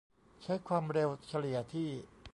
[0.43, 1.89] ใช้ความเร็วเฉลี่ยที่